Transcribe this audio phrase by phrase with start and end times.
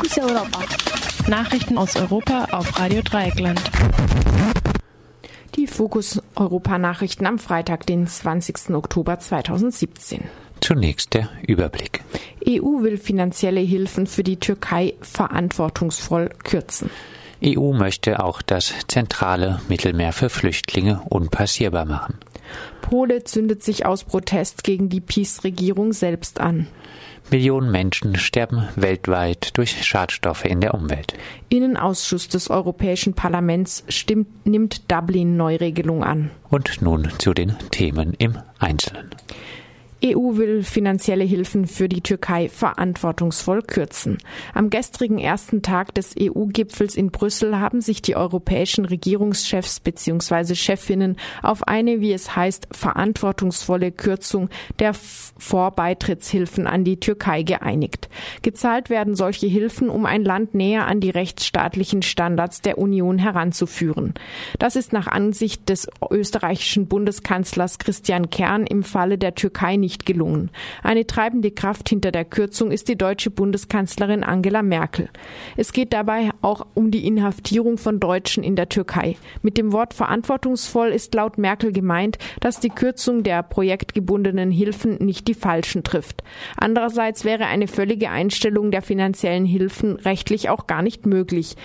[0.00, 0.64] Fokus Europa.
[1.28, 3.60] Nachrichten aus Europa auf Radio Dreieckland.
[5.56, 8.70] Die Fokus Europa Nachrichten am Freitag, den 20.
[8.70, 10.24] Oktober 2017.
[10.62, 12.02] Zunächst der Überblick.
[12.48, 16.88] EU will finanzielle Hilfen für die Türkei verantwortungsvoll kürzen.
[17.44, 22.18] EU möchte auch das zentrale Mittelmeer für Flüchtlinge unpassierbar machen.
[22.82, 26.66] Pole zündet sich aus Protest gegen die PiS-Regierung selbst an.
[27.30, 31.14] Millionen Menschen sterben weltweit durch Schadstoffe in der Umwelt.
[31.48, 36.30] Innenausschuss des Europäischen Parlaments stimmt, nimmt Dublin-Neuregelung an.
[36.48, 39.10] Und nun zu den Themen im Einzelnen.
[40.04, 44.18] EU will finanzielle Hilfen für die Türkei verantwortungsvoll kürzen.
[44.54, 50.54] Am gestrigen ersten Tag des EU-Gipfels in Brüssel haben sich die europäischen Regierungschefs bzw.
[50.54, 58.08] Chefinnen auf eine, wie es heißt, verantwortungsvolle Kürzung der Vorbeitrittshilfen an die Türkei geeinigt.
[58.42, 64.14] Gezahlt werden solche Hilfen, um ein Land näher an die rechtsstaatlichen Standards der Union heranzuführen.
[64.58, 70.06] Das ist nach Ansicht des österreichischen Bundeskanzlers Christian Kern im Falle der Türkei nicht nicht
[70.06, 70.50] gelungen.
[70.84, 75.08] Eine treibende Kraft hinter der Kürzung ist die deutsche Bundeskanzlerin Angela Merkel.
[75.56, 79.16] Es geht dabei auch um die Inhaftierung von Deutschen in der Türkei.
[79.42, 85.26] Mit dem Wort verantwortungsvoll ist laut Merkel gemeint, dass die Kürzung der projektgebundenen Hilfen nicht
[85.26, 86.22] die falschen trifft.
[86.56, 91.56] Andererseits wäre eine völlige Einstellung der finanziellen Hilfen rechtlich auch gar nicht möglich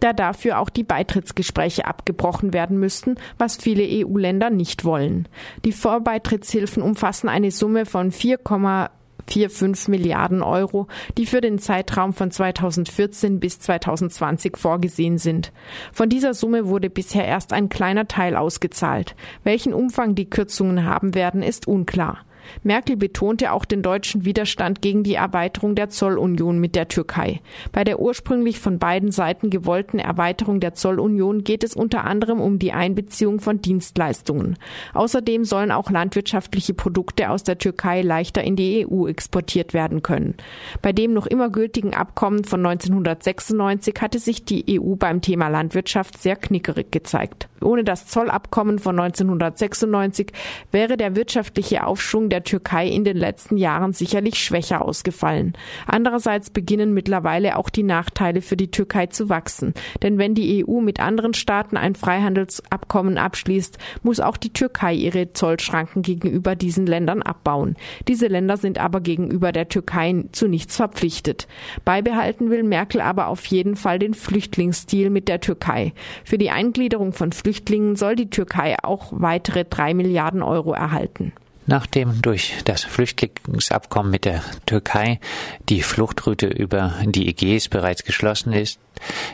[0.00, 5.28] da dafür auch die Beitrittsgespräche abgebrochen werden müssten, was viele EU-Länder nicht wollen.
[5.64, 13.40] Die Vorbeitrittshilfen umfassen eine Summe von 4,45 Milliarden Euro, die für den Zeitraum von 2014
[13.40, 15.52] bis 2020 vorgesehen sind.
[15.92, 19.16] Von dieser Summe wurde bisher erst ein kleiner Teil ausgezahlt.
[19.44, 22.24] Welchen Umfang die Kürzungen haben werden, ist unklar.
[22.62, 27.40] Merkel betonte auch den deutschen Widerstand gegen die Erweiterung der Zollunion mit der Türkei.
[27.72, 32.58] Bei der ursprünglich von beiden Seiten gewollten Erweiterung der Zollunion geht es unter anderem um
[32.58, 34.56] die Einbeziehung von Dienstleistungen.
[34.94, 40.34] Außerdem sollen auch landwirtschaftliche Produkte aus der Türkei leichter in die EU exportiert werden können.
[40.82, 46.18] Bei dem noch immer gültigen Abkommen von 1996 hatte sich die EU beim Thema Landwirtschaft
[46.20, 47.48] sehr knickerig gezeigt.
[47.60, 50.32] Ohne das Zollabkommen von 1996
[50.70, 55.54] wäre der wirtschaftliche Aufschwung der der Türkei in den letzten Jahren sicherlich schwächer ausgefallen.
[55.86, 59.74] Andererseits beginnen mittlerweile auch die Nachteile für die Türkei zu wachsen.
[60.02, 65.32] Denn wenn die EU mit anderen Staaten ein Freihandelsabkommen abschließt, muss auch die Türkei ihre
[65.32, 67.74] Zollschranken gegenüber diesen Ländern abbauen.
[68.06, 71.48] Diese Länder sind aber gegenüber der Türkei zu nichts verpflichtet.
[71.84, 75.92] Beibehalten will Merkel aber auf jeden Fall den Flüchtlingsdeal mit der Türkei.
[76.24, 81.32] Für die Eingliederung von Flüchtlingen soll die Türkei auch weitere drei Milliarden Euro erhalten.
[81.68, 85.20] Nachdem durch das Flüchtlingsabkommen mit der Türkei
[85.68, 88.80] die Fluchtroute über die Ägäis bereits geschlossen ist,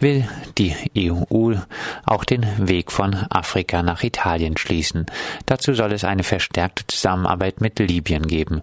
[0.00, 0.28] will
[0.58, 1.54] die EU
[2.04, 5.06] auch den Weg von Afrika nach Italien schließen.
[5.46, 8.62] Dazu soll es eine verstärkte Zusammenarbeit mit Libyen geben.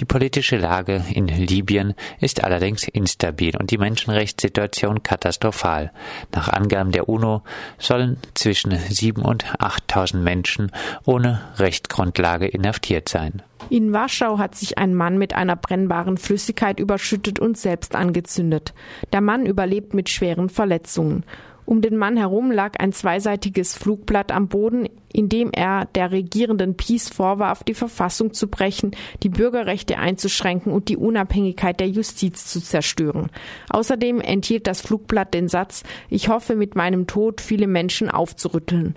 [0.00, 5.92] Die politische Lage in Libyen ist allerdings instabil und die Menschenrechtssituation katastrophal.
[6.32, 7.42] Nach Angaben der UNO
[7.78, 10.72] sollen zwischen 7.000 und 8.000 Menschen
[11.04, 13.42] ohne Rechtsgrundlage inhaftiert sein.
[13.70, 18.74] In Warschau hat sich ein Mann mit einer brennbaren Flüssigkeit überschüttet und selbst angezündet.
[19.12, 21.24] Der Mann überlebt mit schweren Verletzungen.
[21.66, 26.76] Um den Mann herum lag ein zweiseitiges Flugblatt am Boden, in dem er der regierenden
[26.76, 28.90] Peace vorwarf, die Verfassung zu brechen,
[29.22, 33.30] die Bürgerrechte einzuschränken und die Unabhängigkeit der Justiz zu zerstören.
[33.70, 38.94] Außerdem enthielt das Flugblatt den Satz Ich hoffe mit meinem Tod viele Menschen aufzurütteln.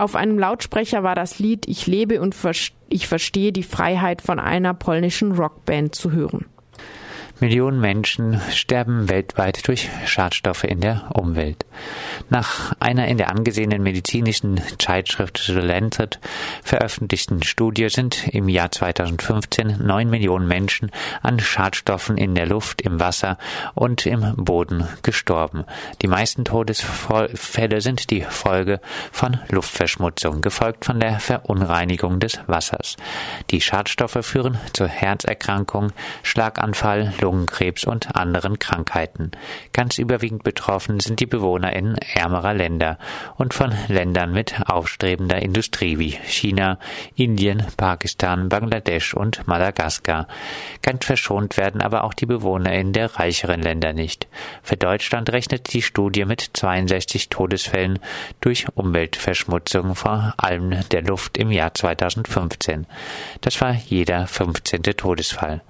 [0.00, 2.34] Auf einem Lautsprecher war das Lied Ich lebe und
[2.88, 6.46] ich verstehe die Freiheit von einer polnischen Rockband zu hören.
[7.38, 11.66] Millionen Menschen sterben weltweit durch Schadstoffe in der Umwelt.
[12.28, 16.20] Nach einer in der angesehenen medizinischen Zeitschrift The Lancet
[16.62, 20.90] veröffentlichten Studie sind im Jahr 2015 neun Millionen Menschen
[21.22, 23.38] an Schadstoffen in der Luft, im Wasser
[23.74, 25.64] und im Boden gestorben.
[26.02, 28.80] Die meisten Todesfälle sind die Folge
[29.10, 32.96] von Luftverschmutzung, gefolgt von der Verunreinigung des Wassers.
[33.50, 35.92] Die Schadstoffe führen zu Herzerkrankungen,
[36.22, 39.32] Schlaganfall, Lungenkrebs und anderen Krankheiten.
[39.72, 42.98] Ganz überwiegend betroffen sind die Bewohner in ärmerer Länder
[43.36, 46.78] und von Ländern mit aufstrebender Industrie wie China,
[47.14, 50.26] Indien, Pakistan, Bangladesch und Madagaskar.
[50.82, 54.28] Ganz verschont werden aber auch die Bewohner in der reicheren Länder nicht.
[54.62, 57.98] Für Deutschland rechnet die Studie mit 62 Todesfällen
[58.40, 62.86] durch Umweltverschmutzung, vor allem der Luft im Jahr 2015.
[63.40, 64.82] Das war jeder 15.
[64.82, 65.62] Todesfall.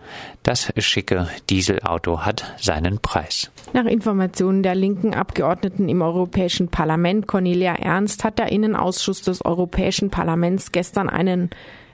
[0.42, 3.50] Das schicke Dieselauto hat seinen Preis.
[3.72, 6.29] Nach Informationen der linken Abgeordneten im Europäischen
[6.68, 11.50] Parlament, Cornelia Ernst, hat der Innenausschuss des Europäischen Parlaments gestern einen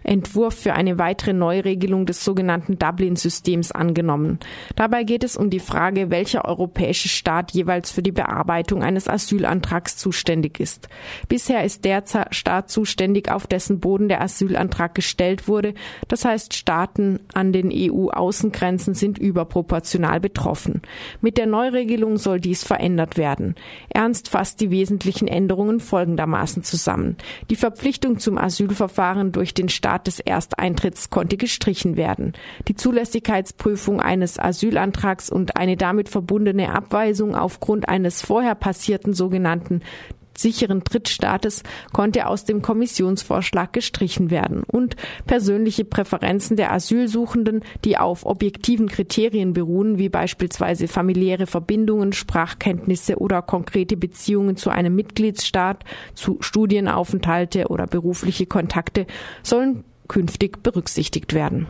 [0.07, 4.39] Entwurf für eine weitere Neuregelung des sogenannten Dublin-Systems angenommen.
[4.77, 9.97] Dabei geht es um die Frage, welcher europäische Staat jeweils für die Bearbeitung eines Asylantrags
[9.97, 10.89] zuständig ist.
[11.29, 15.75] Bisher ist der Staat zuständig, auf dessen Boden der Asylantrag gestellt wurde.
[16.09, 20.83] Das heißt, Staaten an den EU-Außengrenzen sind überproportional betroffen.
[21.21, 23.55] Mit der Neuregelung soll dies verändert werden.
[23.89, 27.17] Ernst fasst die wesentlichen Änderungen folgendermaßen zusammen.
[27.51, 32.35] Die Verpflichtung zum Asylverfahren durch den Staat Staat des Ersteintritts konnte gestrichen werden.
[32.69, 39.81] Die Zulässigkeitsprüfung eines Asylantrags und eine damit verbundene Abweisung aufgrund eines vorher passierten sogenannten
[40.39, 41.63] sicheren Drittstaates
[41.93, 44.97] konnte aus dem Kommissionsvorschlag gestrichen werden und
[45.27, 53.43] persönliche Präferenzen der Asylsuchenden, die auf objektiven Kriterien beruhen, wie beispielsweise familiäre Verbindungen, Sprachkenntnisse oder
[53.43, 55.85] konkrete Beziehungen zu einem Mitgliedsstaat,
[56.15, 59.07] zu Studienaufenthalte oder berufliche Kontakte,
[59.43, 61.67] sollen künftig berücksichtigt werden.